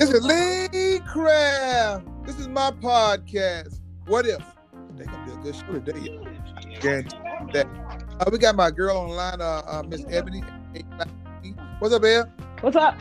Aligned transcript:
This 0.00 0.08
is 0.12 0.24
Lee 0.24 0.98
Craft. 1.00 2.06
This 2.24 2.38
is 2.38 2.48
my 2.48 2.70
podcast. 2.70 3.80
What 4.06 4.24
if? 4.24 4.42
They 4.96 5.04
gonna 5.04 5.26
be 5.26 5.32
a 5.32 5.36
good 5.36 5.54
show 5.54 5.78
today. 5.78 6.18
Guarantee 6.80 7.18
that. 7.52 7.66
Uh, 8.18 8.30
we 8.32 8.38
got 8.38 8.56
my 8.56 8.70
girl 8.70 8.96
online, 8.96 9.42
uh, 9.42 9.60
uh, 9.66 9.82
Miss 9.86 10.06
Ebony. 10.08 10.42
What's 11.80 11.92
up, 11.92 12.02
Eb? 12.02 12.30
What's 12.62 12.76
up? 12.78 12.98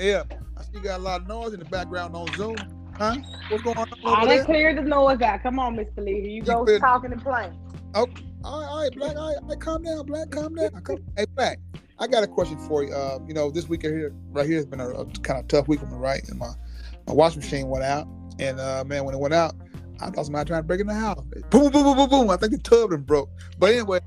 Eb, 0.00 0.34
I 0.56 0.62
see 0.64 0.70
you 0.74 0.80
got 0.80 0.98
a 0.98 1.02
lot 1.04 1.20
of 1.20 1.28
noise 1.28 1.52
in 1.52 1.60
the 1.60 1.66
background 1.66 2.16
on 2.16 2.26
Zoom. 2.34 2.56
Huh? 2.98 3.14
What's 3.48 3.62
going 3.62 3.78
on 3.78 3.88
I 4.04 4.20
done 4.22 4.28
there? 4.28 4.44
cleared 4.44 4.78
the 4.78 4.82
noise 4.82 5.20
out. 5.20 5.44
Come 5.44 5.60
on, 5.60 5.76
Mr. 5.76 5.98
Lee. 5.98 6.20
Here 6.20 6.30
you 6.30 6.42
go 6.42 6.64
cleared- 6.64 6.80
talking 6.80 7.12
and 7.12 7.22
playing. 7.22 7.56
Oh, 7.94 8.08
all 8.42 8.60
right, 8.60 8.68
all 8.68 8.82
right, 8.82 8.92
Black. 8.96 9.16
All 9.16 9.28
right, 9.28 9.36
all 9.40 9.48
right, 9.48 9.60
calm 9.60 9.84
down, 9.84 10.04
Black. 10.06 10.30
Calm 10.30 10.52
down. 10.56 10.70
Come, 10.82 10.98
hey, 11.16 11.26
Black. 11.36 11.60
I 12.02 12.08
got 12.08 12.24
a 12.24 12.26
question 12.26 12.58
for 12.58 12.82
you. 12.82 12.92
Uh, 12.92 13.20
you 13.28 13.32
know, 13.32 13.48
this 13.48 13.68
week 13.68 13.82
here, 13.82 14.12
right 14.32 14.44
here, 14.44 14.56
has 14.56 14.66
been 14.66 14.80
a, 14.80 14.88
a 14.88 15.06
kind 15.20 15.38
of 15.38 15.46
tough 15.46 15.68
week 15.68 15.78
for 15.78 15.86
me, 15.86 15.96
right? 15.96 16.20
And 16.28 16.36
my 16.36 16.50
my 17.06 17.12
washing 17.12 17.38
machine 17.38 17.68
went 17.68 17.84
out, 17.84 18.08
and 18.40 18.58
uh, 18.58 18.82
man, 18.84 19.04
when 19.04 19.14
it 19.14 19.20
went 19.20 19.32
out, 19.32 19.54
I 20.00 20.10
thought 20.10 20.24
somebody 20.24 20.48
trying 20.48 20.62
to 20.62 20.66
break 20.66 20.80
in 20.80 20.88
the 20.88 20.94
house. 20.94 21.24
Boom, 21.50 21.70
boom, 21.70 21.84
boom, 21.84 21.96
boom, 21.96 22.10
boom. 22.10 22.30
I 22.30 22.36
think 22.36 22.50
the 22.50 22.58
tub 22.58 22.90
done 22.90 23.02
broke. 23.02 23.30
But 23.56 23.70
anyway, 23.70 24.00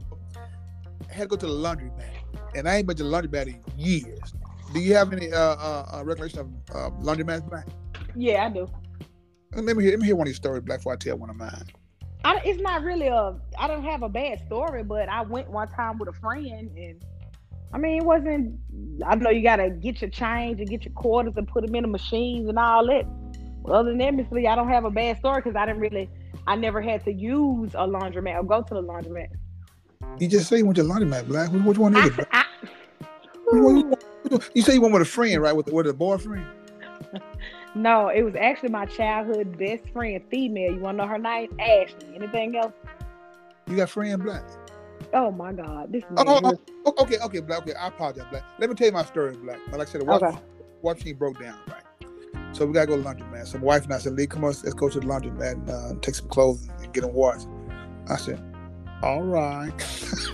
I 1.09 1.13
had 1.13 1.23
to 1.23 1.27
go 1.30 1.38
to 1.38 1.45
the 1.45 1.53
laundry 1.53 1.89
mat, 1.98 2.16
and 2.53 2.67
I 2.67 2.76
ain't 2.76 2.88
been 2.88 2.98
to 2.98 3.03
the 3.03 3.08
laundry 3.08 3.31
mat 3.31 3.48
in 3.48 3.63
years. 3.77 4.34
Do 4.73 4.81
you 4.81 4.94
have 4.95 5.14
any 5.14 5.31
uh, 5.31 5.39
uh, 5.39 5.89
uh 5.94 6.03
recollection 6.03 6.39
of 6.39 6.75
uh, 6.75 6.89
laundry 7.00 7.23
mats, 7.23 7.44
Black? 7.44 7.66
Yeah, 8.14 8.45
I 8.45 8.50
do. 8.50 8.67
Let 9.53 9.77
me 9.77 9.84
hear, 9.84 9.91
let 9.91 10.02
me 10.02 10.05
hear 10.05 10.17
one 10.17 10.27
of 10.27 10.31
your 10.31 10.36
stories, 10.36 10.64
Black, 10.64 10.80
before 10.80 10.91
I 10.91 10.98
tell 10.98 11.17
one 11.17 11.30
of 11.30 11.38
mine. 11.38 11.64
I, 12.25 12.41
it's 12.44 12.59
not 12.59 12.81
really 12.81 13.08
a. 13.08 13.38
I 13.58 13.70
don't 13.70 13.84
have 13.84 14.03
a 14.03 14.09
bad 14.09 14.45
story, 14.48 14.84
but 14.84 15.08
I 15.08 15.22
went 15.22 15.50
one 15.50 15.70
time 15.70 15.98
with 15.98 16.09
a 16.09 16.14
friend, 16.14 16.72
and 16.75 17.02
I 17.73 17.77
mean, 17.77 17.97
it 17.97 18.05
wasn't. 18.05 18.59
I 19.05 19.15
know 19.15 19.29
you 19.29 19.43
gotta 19.43 19.69
get 19.69 20.01
your 20.01 20.09
change 20.09 20.59
and 20.59 20.69
get 20.69 20.83
your 20.85 20.94
quarters 20.94 21.33
and 21.35 21.47
put 21.47 21.66
them 21.66 21.75
in 21.75 21.81
the 21.83 21.88
machines 21.89 22.47
and 22.47 22.57
all 22.57 22.85
that. 22.88 23.03
But 23.63 23.73
other 23.73 23.89
than 23.89 23.97
that, 23.99 24.13
Miss 24.13 24.31
Lee, 24.31 24.47
I 24.47 24.55
don't 24.55 24.69
have 24.69 24.85
a 24.85 24.91
bad 24.91 25.17
story 25.17 25.41
because 25.41 25.55
I 25.55 25.66
didn't 25.66 25.81
really. 25.81 26.09
I 26.47 26.55
never 26.55 26.81
had 26.81 27.03
to 27.05 27.11
use 27.11 27.73
a 27.73 27.88
laundromat 27.88 28.35
or 28.35 28.44
go 28.44 28.61
to 28.61 28.73
the 28.73 28.83
laundromat. 28.83 29.27
You 30.19 30.27
just 30.27 30.47
say 30.47 30.59
you 30.59 30.66
went 30.66 30.75
to 30.77 30.83
the 30.83 30.88
laundry 30.89 31.07
mat, 31.09 31.27
Black. 31.27 31.49
Which 31.52 31.77
one 31.77 31.95
is 31.97 32.17
it? 32.17 32.27
I, 32.31 32.45
you- 33.52 33.95
which 34.29 34.44
You 34.53 34.61
say 34.61 34.75
you 34.75 34.81
went 34.81 34.94
with 34.94 35.02
a 35.02 35.05
friend, 35.05 35.41
right? 35.41 35.55
With 35.55 35.67
with 35.72 35.88
a 35.88 35.94
boyfriend. 35.94 36.45
no, 37.75 38.09
it 38.09 38.22
was 38.23 38.35
actually 38.35 38.69
my 38.69 38.85
childhood 38.85 39.57
best 39.57 39.89
friend, 39.89 40.22
female. 40.31 40.73
You 40.73 40.79
wanna 40.79 41.00
know 41.00 41.07
her 41.07 41.17
name? 41.17 41.55
Ashley. 41.59 42.16
Anything 42.16 42.55
else? 42.55 42.73
You 43.67 43.75
got 43.75 43.89
friend 43.89 44.22
Black. 44.23 44.44
Oh 45.13 45.31
my 45.31 45.53
God, 45.53 45.91
this. 45.91 46.03
Oh, 46.17 46.23
oh, 46.43 46.59
oh, 46.85 46.93
okay, 47.03 47.17
okay, 47.23 47.39
Black. 47.39 47.59
Okay, 47.59 47.73
I 47.73 47.88
apologize, 47.88 48.25
Black. 48.29 48.43
Let 48.59 48.69
me 48.69 48.75
tell 48.75 48.88
you 48.88 48.93
my 48.93 49.05
story, 49.05 49.35
Black. 49.38 49.59
Like 49.71 49.81
I 49.81 49.85
said, 49.85 50.01
the 50.01 50.05
Okay. 50.13 50.38
machine 50.83 51.15
broke 51.17 51.39
down, 51.39 51.57
right? 51.67 51.83
So 52.53 52.65
we 52.65 52.73
gotta 52.73 52.88
go 52.88 52.95
to 52.97 53.01
the 53.03 53.09
laundromat. 53.09 53.47
So 53.47 53.57
my 53.57 53.66
wife 53.66 53.83
and 53.85 53.93
I 53.93 53.97
said, 53.97 54.13
Lee, 54.13 54.27
come 54.27 54.43
on, 54.43 54.51
let's 54.63 54.73
go 54.73 54.89
to 54.89 54.99
the 54.99 55.05
laundromat 55.05 55.51
and 55.53 55.69
uh, 55.69 55.93
take 56.01 56.16
some 56.16 56.29
clothes 56.29 56.67
and 56.81 56.93
get 56.93 57.01
them 57.01 57.13
washed. 57.13 57.47
I 58.09 58.17
said, 58.17 58.41
all 59.03 59.23
right. 59.23 59.73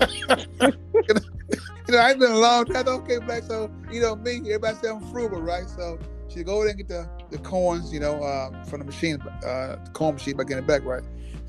you, 1.08 1.14
know, 1.14 1.20
you 1.50 1.94
know, 1.94 1.98
I've 1.98 2.18
been 2.18 2.30
a 2.30 2.38
long 2.38 2.66
time. 2.66 2.86
Okay, 2.86 3.18
Black. 3.18 3.42
So 3.44 3.70
you 3.90 4.00
know 4.00 4.16
me, 4.16 4.38
everybody 4.46 4.76
say 4.76 4.88
I'm 4.90 5.00
frugal, 5.00 5.40
right? 5.42 5.68
So 5.68 5.98
she 6.28 6.44
go 6.44 6.56
over 6.56 6.64
there 6.64 6.70
and 6.70 6.78
get 6.78 6.88
the, 6.88 7.10
the 7.30 7.38
coins, 7.38 7.92
you 7.92 8.00
know, 8.00 8.22
uh, 8.22 8.50
from 8.66 8.80
the 8.80 8.86
machine, 8.86 9.18
uh, 9.44 9.76
the 9.84 9.90
coin 9.94 10.14
machine, 10.14 10.36
by 10.36 10.44
getting 10.44 10.64
it 10.64 10.66
back, 10.66 10.84
right? 10.84 11.02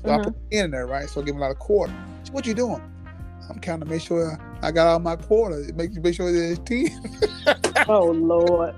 So 0.04 0.10
I 0.10 0.18
Mhm. 0.18 0.24
put 0.24 0.34
it 0.50 0.56
in 0.56 0.70
there, 0.72 0.86
right? 0.86 1.08
So 1.08 1.20
I 1.20 1.24
give 1.24 1.34
him 1.34 1.40
a 1.40 1.44
lot 1.44 1.52
of 1.52 1.58
quarter. 1.58 1.94
She, 2.24 2.32
what 2.32 2.46
you 2.46 2.54
doing? 2.54 2.82
I'm 3.50 3.58
counting 3.58 3.86
to 3.86 3.94
make 3.94 4.02
sure 4.02 4.38
I 4.62 4.70
got 4.70 4.86
all 4.86 4.98
my 4.98 5.16
quarters. 5.16 5.68
It 5.68 5.76
makes 5.76 5.94
you 5.94 6.00
make 6.00 6.14
sure 6.14 6.32
there's 6.32 6.58
ten. 6.60 6.88
Oh 7.88 8.06
Lord. 8.06 8.74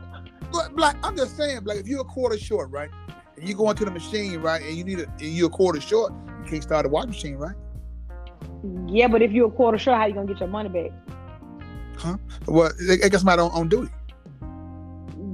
But 0.53 0.75
Black, 0.75 0.97
I'm 1.03 1.17
just 1.17 1.37
saying, 1.37 1.61
Black, 1.61 1.77
if 1.77 1.87
you're 1.87 2.01
a 2.01 2.05
quarter 2.05 2.39
short, 2.39 2.71
right? 2.71 2.91
And 3.37 3.49
you 3.49 3.55
go 3.55 3.69
into 3.71 3.85
the 3.85 3.91
machine, 3.91 4.41
right, 4.41 4.63
and 4.63 4.75
you 4.75 4.85
need 4.85 5.01
a 5.01 5.05
and 5.05 5.21
you're 5.21 5.49
a 5.49 5.51
quarter 5.51 5.81
short, 5.81 6.13
you 6.43 6.51
can't 6.51 6.63
start 6.63 6.87
a 6.87 6.89
washing 6.89 7.11
machine, 7.11 7.37
right? 7.37 7.55
Yeah, 8.87 9.09
but 9.09 9.23
if 9.23 9.33
you're 9.33 9.49
a 9.49 9.51
quarter 9.51 9.79
short, 9.79 9.99
how 9.99 10.07
you 10.07 10.15
gonna 10.15 10.27
get 10.27 10.41
your 10.41 10.49
money 10.49 10.69
back? 10.69 10.93
Huh? 11.99 12.17
Well, 12.47 12.73
I 12.91 13.09
guess 13.09 13.21
somebody 13.21 13.43
on, 13.43 13.51
on 13.53 13.69
duty. 13.69 13.91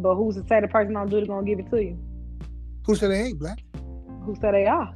But 0.02 0.16
who's 0.16 0.36
to 0.36 0.46
say 0.48 0.60
the 0.60 0.68
person 0.68 0.96
on 0.96 1.08
duty 1.08 1.26
gonna 1.26 1.46
give 1.46 1.60
it 1.60 1.70
to 1.70 1.82
you? 1.82 1.98
Who 2.86 2.94
said 2.96 3.10
they 3.10 3.22
ain't 3.22 3.38
Black? 3.38 3.62
Who 4.24 4.36
said 4.40 4.54
they 4.54 4.66
are? 4.66 4.92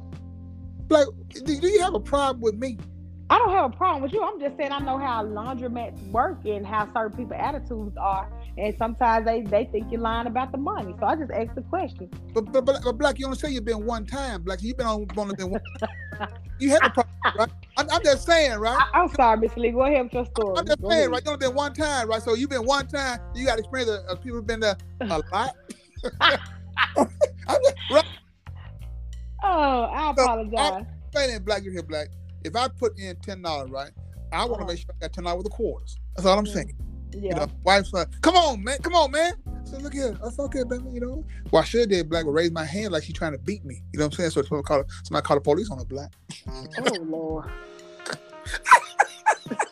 Black, 0.87 1.07
do, 1.29 1.59
do 1.59 1.67
you 1.67 1.81
have 1.81 1.93
a 1.93 1.99
problem 1.99 2.41
with 2.41 2.55
me? 2.55 2.77
I 3.29 3.37
don't 3.39 3.49
have 3.51 3.73
a 3.73 3.75
problem 3.75 4.01
with 4.03 4.13
you. 4.13 4.23
I'm 4.23 4.39
just 4.39 4.55
saying 4.55 4.71
I 4.71 4.79
know 4.79 4.97
how 4.97 5.23
laundromats 5.25 6.01
work 6.11 6.45
and 6.45 6.65
how 6.65 6.85
certain 6.93 7.17
people 7.17 7.35
attitudes 7.35 7.97
are, 7.97 8.31
and 8.57 8.73
sometimes 8.77 9.25
they 9.25 9.41
they 9.41 9.65
think 9.65 9.91
you're 9.91 9.99
lying 9.99 10.27
about 10.27 10.51
the 10.53 10.57
money. 10.57 10.95
So 10.99 11.05
I 11.05 11.15
just 11.17 11.31
asked 11.31 11.55
the 11.55 11.61
question. 11.63 12.09
But, 12.33 12.51
but, 12.53 12.63
but, 12.65 12.81
but 12.83 12.97
Black, 12.97 13.19
you 13.19 13.25
only 13.25 13.37
say 13.37 13.49
you've 13.51 13.65
been 13.65 13.85
one 13.85 14.05
time, 14.05 14.43
Black. 14.43 14.61
You've 14.61 14.77
been 14.77 14.87
on 14.87 15.05
only 15.17 15.35
been 15.35 15.49
one. 15.51 15.61
you 16.59 16.69
have 16.69 16.85
a 16.85 16.89
problem, 16.89 17.15
right? 17.37 17.49
I'm, 17.75 17.89
I'm 17.91 18.01
just 18.01 18.25
saying, 18.25 18.57
right? 18.59 18.77
I, 18.93 19.01
I'm 19.01 19.09
sorry, 19.09 19.37
Miss 19.39 19.55
Lee. 19.57 19.71
Go 19.71 19.83
ahead 19.83 20.03
with 20.03 20.13
your 20.13 20.25
story. 20.27 20.57
I'm 20.57 20.65
just 20.65 20.81
Go 20.81 20.89
saying, 20.89 20.99
ahead. 21.01 21.11
right? 21.11 21.21
You 21.25 21.31
only 21.33 21.47
been 21.47 21.55
one 21.55 21.73
time, 21.73 22.07
right? 22.09 22.21
So 22.23 22.33
you've 22.33 22.49
been 22.49 22.65
one 22.65 22.87
time. 22.87 23.19
You 23.35 23.45
got 23.45 23.59
experience 23.59 23.91
of, 23.91 24.05
of 24.05 24.17
uh, 24.19 24.21
people 24.21 24.41
been 24.41 24.61
there 24.61 24.77
a 25.01 25.21
lot. 25.33 25.53
I'm 27.01 27.07
just, 27.61 27.75
right? 27.91 28.05
Oh, 29.43 29.89
I 29.91 30.13
So, 30.15 30.23
apologize. 30.23 30.85
saying 31.13 31.43
black, 31.43 31.63
you're 31.63 31.73
here, 31.73 31.83
black. 31.83 32.07
If 32.47 32.55
I 32.55 32.67
put 32.69 32.97
in 32.99 33.15
ten 33.17 33.41
dollars, 33.41 33.69
right, 33.69 33.91
I 34.31 34.39
want 34.45 34.55
to 34.55 34.57
Uh-huh. 34.59 34.65
make 34.67 34.77
sure 34.79 34.87
I 34.95 35.05
got 35.05 35.13
ten 35.13 35.23
dollars 35.25 35.43
with 35.43 35.51
the 35.51 35.55
quarters. 35.55 35.97
That's 36.15 36.25
all 36.25 36.37
I'm 36.39 36.45
Yeah. 36.45 36.53
saying. 36.53 36.73
yeah. 37.13 37.19
You 37.21 37.35
know, 37.35 37.47
wife's 37.63 37.93
like, 37.93 38.09
"Come 38.21 38.35
on, 38.35 38.63
man, 38.63 38.77
come 38.79 38.93
on, 38.93 39.11
man." 39.11 39.33
So 39.63 39.77
look 39.77 39.93
here, 39.93 40.17
that's 40.23 40.39
okay, 40.39 40.63
baby. 40.63 40.85
You 40.91 41.01
know, 41.01 41.25
well, 41.51 41.61
I 41.61 41.65
should 41.65 41.89
did 41.89 42.09
black 42.09 42.25
would 42.25 42.33
raise 42.33 42.51
my 42.51 42.63
hand 42.63 42.93
like 42.93 43.03
she's 43.03 43.15
trying 43.15 43.33
to 43.33 43.37
beat 43.37 43.65
me. 43.65 43.81
You 43.93 43.99
know 43.99 44.05
what 44.05 44.13
I'm 44.13 44.17
saying? 44.17 44.29
So 44.31 44.41
somebody 44.43 44.63
call, 44.63 44.83
somebody 45.03 45.25
call 45.25 45.37
the 45.37 45.41
police 45.41 45.69
on 45.69 45.77
the 45.77 45.85
black. 45.85 46.11
Oh 46.77 46.93
Lord. 47.09 47.49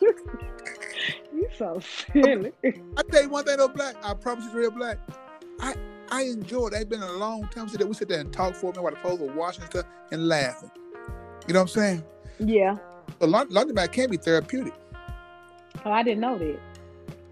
you 1.34 1.48
so 1.56 1.80
silly. 2.12 2.52
I 2.64 3.02
tell 3.10 3.22
you 3.22 3.28
one 3.30 3.44
thing 3.44 3.56
though, 3.56 3.68
black. 3.68 3.96
I 4.02 4.14
promise 4.14 4.44
you, 4.44 4.50
real 4.52 4.70
black. 4.70 4.98
I 5.60 5.74
I 6.10 6.22
enjoyed. 6.22 6.72
It's 6.74 6.84
been 6.84 7.02
a 7.02 7.12
long 7.12 7.48
time 7.48 7.68
since 7.68 7.82
we 7.84 7.94
sit 7.94 8.08
there 8.08 8.20
and 8.20 8.32
talk 8.32 8.54
for 8.54 8.66
a 8.70 8.72
minute 8.72 8.82
while 8.82 8.92
the 8.92 8.98
clothes 9.00 9.20
were 9.20 9.34
washing 9.34 9.62
and 9.62 9.70
stuff 9.72 9.86
and 10.12 10.28
laughing. 10.28 10.70
You 11.46 11.54
know 11.54 11.60
what 11.60 11.62
I'm 11.62 11.68
saying? 11.68 12.04
Yeah. 12.38 12.76
The 13.18 13.26
laundry 13.26 13.54
laundromat 13.54 13.92
can 13.92 14.10
be 14.10 14.16
therapeutic. 14.16 14.74
Oh, 15.84 15.90
I 15.92 16.02
didn't 16.02 16.20
know 16.20 16.36
that. 16.38 16.58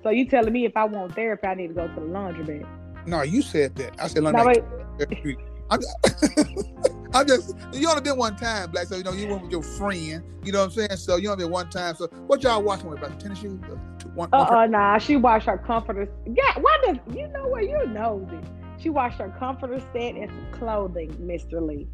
So 0.03 0.11
you 0.11 0.27
telling 0.27 0.53
me 0.53 0.65
if 0.67 0.77
I 0.77 0.85
want 0.85 1.15
therapy, 1.15 1.47
I 1.47 1.55
need 1.55 1.69
to 1.69 1.75
go 1.75 1.89
to 1.89 1.95
the 1.95 2.01
laundry 2.07 2.45
laundromat? 2.45 3.07
No, 3.07 3.23
you 3.23 3.43
said 3.43 3.75
that. 3.77 3.95
I 4.01 4.07
said 4.09 4.23
No, 4.23 4.33
laundromat. 4.33 4.47
wait. 4.47 4.65
therapeutic. 4.99 5.47
I'm, 5.71 5.81
I'm 7.15 7.27
just 7.27 7.55
you 7.73 7.89
only 7.89 8.03
been 8.03 8.17
one 8.19 8.37
time, 8.37 8.71
black. 8.71 8.87
So 8.87 8.97
you 8.97 9.03
know 9.03 9.13
you 9.13 9.29
went 9.29 9.43
with 9.43 9.51
your 9.53 9.63
friend. 9.63 10.23
You 10.45 10.53
know 10.53 10.59
what 10.61 10.65
I'm 10.67 10.71
saying? 10.73 10.97
So 10.97 11.17
you 11.17 11.31
only 11.31 11.45
been 11.45 11.53
one 11.53 11.71
time. 11.71 11.95
So 11.97 12.07
what 12.27 12.43
y'all 12.43 12.63
watching 12.63 12.91
with? 12.91 13.01
Like 13.03 13.19
tennis 13.19 13.39
shoes? 13.39 13.61
Uh, 13.65 13.77
One, 14.15 14.29
Uh 14.33 14.39
one 14.39 14.49
pair? 14.49 14.57
uh 14.59 14.67
nah. 14.67 14.99
She 14.99 15.17
washed 15.17 15.47
her 15.47 15.59
comforters. 15.59 16.09
Yeah, 16.27 16.59
why 16.61 16.79
does 16.85 16.97
you 17.15 17.27
know 17.29 17.49
where 17.49 17.63
you 17.63 17.87
nosy? 17.87 18.39
She 18.79 18.91
washed 18.91 19.19
her 19.21 19.35
comforter 19.39 19.81
set 19.93 20.15
and 20.17 20.29
some 20.31 20.47
clothing, 20.53 21.11
Mr. 21.15 21.67
Lee. 21.67 21.89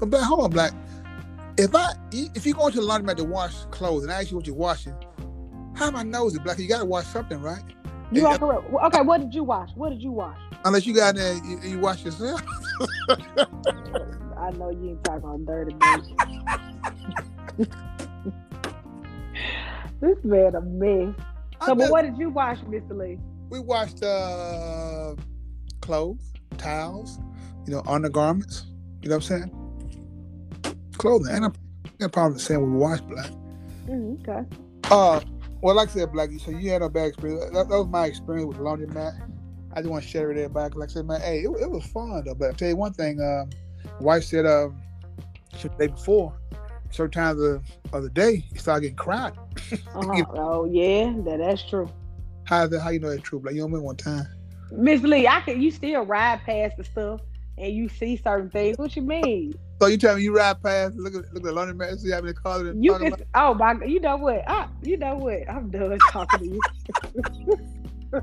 But 0.00 0.10
black, 0.10 0.22
hold 0.24 0.44
on, 0.44 0.50
black. 0.50 0.72
If 1.58 1.74
I 1.74 1.92
if 2.12 2.44
you 2.44 2.54
go 2.54 2.66
into 2.66 2.80
the 2.80 2.86
laundromat 2.86 3.16
to 3.16 3.24
wash 3.24 3.54
clothes 3.70 4.02
and 4.02 4.12
I 4.12 4.20
ask 4.20 4.30
you 4.30 4.36
what 4.36 4.46
you're 4.46 4.54
washing, 4.56 4.94
how 5.74 5.86
am 5.86 5.96
I 5.96 6.02
nosy, 6.02 6.38
black? 6.38 6.58
You 6.58 6.68
got 6.68 6.78
to 6.80 6.84
wash 6.84 7.06
something, 7.06 7.40
right? 7.40 7.62
You 8.12 8.22
Yeah. 8.22 8.28
are 8.28 8.38
correct. 8.38 8.62
Okay, 8.86 9.00
what 9.00 9.20
did 9.20 9.34
you 9.34 9.42
wash? 9.42 9.70
What 9.74 9.88
did 9.90 10.02
you 10.02 10.12
wash? 10.12 10.38
Unless 10.64 10.86
you 10.86 10.94
got 10.94 11.16
in 11.16 11.20
there, 11.22 11.34
you, 11.44 11.60
you 11.70 11.78
wash 11.78 12.04
yourself. 12.04 12.42
I 14.38 14.50
know 14.52 14.70
you 14.70 14.90
ain't 14.90 15.04
talking 15.04 15.24
on 15.24 15.44
dirty 15.46 15.72
bitch. 15.74 16.04
this 20.00 20.18
man 20.24 20.54
a 20.54 20.60
mess. 20.60 21.14
So, 21.64 21.74
but 21.74 21.90
what 21.90 22.02
did 22.02 22.18
you 22.18 22.28
wash, 22.30 22.58
Mr. 22.60 22.96
Lee? 22.96 23.18
we 23.48 23.60
washed 23.60 24.02
uh, 24.02 25.14
clothes, 25.80 26.32
towels, 26.58 27.18
you 27.66 27.72
know, 27.72 27.82
undergarments. 27.86 28.66
You 29.02 29.08
know 29.08 29.16
what 29.16 29.30
I'm 29.30 29.40
saying? 29.40 29.65
Clothing. 31.06 31.34
And 31.34 31.44
I'm 31.44 31.52
no 32.00 32.08
problem 32.08 32.38
saying 32.38 32.60
we 32.60 32.78
wash 32.78 33.00
black. 33.02 33.30
Mm, 33.86 34.20
okay. 34.28 34.48
Uh, 34.90 35.20
well, 35.60 35.76
like 35.76 35.88
I 35.90 35.92
said, 35.92 36.08
Blackie, 36.08 36.40
so 36.40 36.50
you 36.50 36.70
had 36.70 36.82
a 36.82 36.88
bad 36.88 37.06
experience. 37.08 37.44
That, 37.52 37.68
that 37.68 37.76
was 37.76 37.86
my 37.86 38.06
experience 38.06 38.48
with 38.48 38.58
laundromat. 38.58 39.14
I 39.72 39.80
just 39.80 39.88
want 39.90 40.02
to 40.02 40.08
share 40.08 40.32
it 40.32 40.34
there 40.34 40.48
back. 40.48 40.74
Like 40.74 40.90
I 40.90 40.92
said, 40.92 41.06
man, 41.06 41.20
hey, 41.20 41.40
it, 41.40 41.50
it 41.60 41.70
was 41.70 41.84
fun 41.86 42.24
though. 42.24 42.34
But 42.34 42.46
I'll 42.46 42.54
tell 42.54 42.68
you 42.68 42.76
one 42.76 42.92
thing, 42.92 43.20
um, 43.20 43.50
wife 44.00 44.24
said, 44.24 44.46
um, 44.46 44.82
the 45.62 45.68
day 45.68 45.86
before, 45.86 46.36
certain 46.90 47.12
times 47.12 47.40
of, 47.40 47.62
of 47.92 48.02
the 48.02 48.10
day, 48.10 48.44
it 48.52 48.60
started 48.60 48.82
getting 48.82 48.96
crowded. 48.96 49.38
Uh-huh. 49.94 50.24
oh 50.34 50.64
yeah, 50.66 51.12
that, 51.24 51.38
that's 51.38 51.62
true. 51.68 51.88
How 52.44 52.64
is 52.64 52.70
that? 52.70 52.80
How 52.80 52.90
you 52.90 53.00
know 53.00 53.10
that's 53.10 53.22
true? 53.22 53.40
Like 53.42 53.54
you 53.54 53.62
know 53.62 53.68
me 53.68 53.78
one 53.78 53.96
time. 53.96 54.26
Miss 54.70 55.00
Lee, 55.02 55.26
I 55.26 55.40
can 55.40 55.62
you 55.62 55.70
still 55.70 56.02
ride 56.02 56.40
past 56.44 56.76
the 56.76 56.84
stuff 56.84 57.20
and 57.58 57.72
you 57.72 57.88
see 57.88 58.16
certain 58.16 58.50
things. 58.50 58.78
What 58.78 58.96
you 58.96 59.02
mean? 59.02 59.54
So 59.80 59.88
you 59.88 59.98
tell 59.98 60.16
me 60.16 60.22
you 60.22 60.34
ride 60.34 60.62
past, 60.62 60.96
look 60.96 61.14
at 61.14 61.32
look 61.34 61.36
at 61.36 61.42
the 61.42 61.52
laundromat, 61.52 61.98
see 61.98 62.10
how 62.10 62.20
many 62.20 62.32
cars 62.32 62.62
in 62.62 62.82
You 62.82 62.94
can. 62.96 63.08
about? 63.08 63.22
Oh 63.34 63.54
my! 63.54 63.74
You 63.84 64.00
know 64.00 64.16
what? 64.16 64.48
I, 64.48 64.68
you 64.82 64.96
know 64.96 65.16
what? 65.16 65.48
I'm 65.50 65.70
done 65.70 65.98
talking 66.10 66.38
to 66.40 66.46
you. 66.46 66.60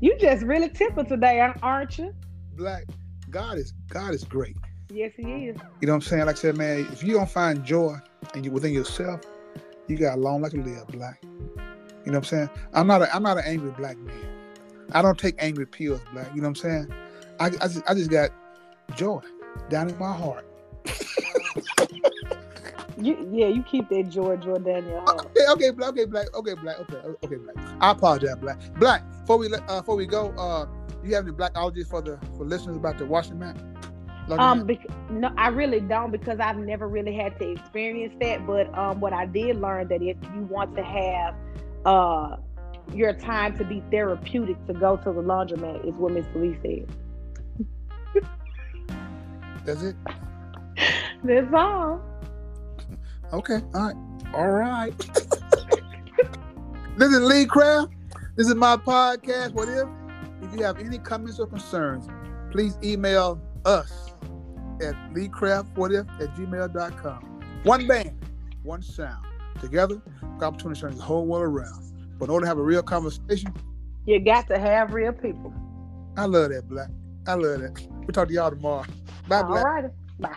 you 0.00 0.16
just 0.18 0.42
really 0.42 0.68
tickled 0.70 1.08
today, 1.08 1.40
aren't 1.62 1.98
you? 1.98 2.14
black, 2.60 2.84
God 3.30 3.56
is 3.58 3.72
God 3.88 4.14
is 4.14 4.24
great. 4.24 4.56
Yes, 4.92 5.12
he 5.16 5.22
is. 5.22 5.56
You 5.80 5.86
know 5.86 5.92
what 5.92 5.96
I'm 5.96 6.00
saying? 6.02 6.26
Like 6.26 6.36
I 6.36 6.38
said, 6.38 6.56
man, 6.56 6.86
if 6.92 7.02
you 7.02 7.14
don't 7.14 7.30
find 7.30 7.64
joy 7.64 7.96
and 8.34 8.44
you 8.44 8.50
within 8.50 8.72
yourself, 8.72 9.20
you 9.86 9.96
got 9.96 10.18
a 10.18 10.20
long 10.20 10.42
life 10.42 10.52
to 10.52 10.62
live, 10.62 10.86
black. 10.88 11.22
You 11.22 12.12
know 12.12 12.12
what 12.12 12.16
I'm 12.16 12.24
saying? 12.24 12.50
I'm 12.74 12.86
not 12.86 13.02
a 13.02 13.14
I'm 13.14 13.22
not 13.22 13.38
an 13.38 13.44
angry 13.46 13.70
black 13.72 13.96
man. 13.98 14.26
I 14.92 15.02
don't 15.02 15.18
take 15.18 15.36
angry 15.38 15.66
pills, 15.66 16.00
black. 16.12 16.28
You 16.34 16.42
know 16.42 16.48
what 16.48 16.62
I'm 16.64 16.86
saying? 16.88 16.94
I, 17.38 17.46
I, 17.46 17.68
just, 17.68 17.82
I 17.88 17.94
just 17.94 18.10
got 18.10 18.30
joy 18.90 19.20
down 19.68 19.88
in 19.88 19.98
my 19.98 20.12
heart. 20.12 20.46
You, 23.00 23.28
yeah, 23.32 23.46
you 23.46 23.62
keep 23.62 23.88
that 23.88 24.10
joy, 24.10 24.36
joy 24.36 24.58
down 24.58 24.86
your 24.86 25.00
heart. 25.00 25.26
Okay, 25.26 25.46
okay, 25.52 25.70
black, 25.70 25.90
okay, 25.90 26.04
black, 26.04 26.34
okay, 26.34 26.54
black, 26.54 26.80
okay, 26.80 26.96
okay, 27.24 27.36
black. 27.36 27.56
I 27.80 27.92
apologize, 27.92 28.36
black. 28.36 28.58
Black. 28.78 29.02
Before 29.20 29.38
we 29.38 29.48
let- 29.48 29.68
uh, 29.70 29.80
before 29.80 29.96
we 29.96 30.06
go, 30.06 30.30
uh, 30.36 30.66
you 31.02 31.14
have 31.14 31.26
any 31.26 31.34
blackology 31.34 31.86
for 31.86 32.02
the 32.02 32.18
for 32.36 32.44
listeners 32.44 32.76
about 32.76 32.98
the 32.98 33.06
washing 33.06 33.38
mat? 33.38 33.56
Um, 34.28 34.58
mat? 34.58 34.66
bec- 34.66 35.10
no, 35.10 35.32
I 35.38 35.48
really 35.48 35.80
don't 35.80 36.10
because 36.10 36.40
I've 36.40 36.58
never 36.58 36.88
really 36.88 37.14
had 37.14 37.38
to 37.38 37.50
experience 37.50 38.14
that. 38.20 38.46
But 38.46 38.76
um, 38.76 39.00
what 39.00 39.14
I 39.14 39.24
did 39.24 39.60
learn 39.60 39.88
that 39.88 40.02
if 40.02 40.16
you 40.34 40.42
want 40.42 40.76
to 40.76 40.82
have 40.82 41.34
uh 41.86 42.36
your 42.92 43.14
time 43.14 43.56
to 43.56 43.64
be 43.64 43.82
therapeutic 43.90 44.56
to 44.66 44.74
go 44.74 44.96
to 44.98 45.04
the 45.04 45.22
laundromat 45.22 45.86
is 45.86 45.94
what 45.94 46.12
Miss 46.12 46.26
Lee 46.34 46.58
said. 46.62 46.86
That's 49.64 49.82
it. 49.82 49.96
That's 51.24 51.52
all. 51.54 52.00
Okay. 53.32 53.60
All 53.74 53.92
right. 53.92 53.96
All 54.34 54.48
right. 54.50 54.96
this 56.96 57.12
is 57.12 57.20
Lee 57.20 57.46
Craft. 57.46 57.92
This 58.36 58.48
is 58.48 58.54
my 58.54 58.76
podcast. 58.76 59.52
What 59.52 59.68
if? 59.68 59.88
If 60.42 60.58
you 60.58 60.64
have 60.64 60.78
any 60.78 60.98
comments 60.98 61.38
or 61.38 61.46
concerns, 61.46 62.08
please 62.50 62.78
email 62.82 63.40
us 63.64 64.10
at 64.82 64.94
leecraftwhatif 65.12 66.08
at 66.20 66.34
gmail.com. 66.34 67.42
One 67.64 67.86
band, 67.86 68.18
one 68.62 68.82
sound. 68.82 69.26
Together, 69.60 70.00
the 70.38 70.46
opportunity 70.46 70.80
turns 70.80 70.96
the 70.96 71.02
whole 71.02 71.26
world 71.26 71.44
around. 71.44 71.92
But 72.18 72.26
in 72.26 72.30
order 72.30 72.44
to 72.44 72.48
have 72.48 72.58
a 72.58 72.62
real 72.62 72.82
conversation, 72.82 73.52
You 74.06 74.18
got 74.20 74.48
to 74.48 74.58
have 74.58 74.94
real 74.94 75.12
people. 75.12 75.52
I 76.16 76.24
love 76.24 76.50
that, 76.50 76.66
Black. 76.68 76.88
I 77.26 77.34
love 77.34 77.60
that. 77.60 77.99
We'll 78.10 78.14
talk 78.24 78.26
to 78.26 78.34
y'all 78.34 78.50
tomorrow. 78.50 78.84
Bye, 79.28 79.36
All 79.36 79.44
Black. 79.44 79.64
right. 79.64 79.84
Bye. 80.18 80.36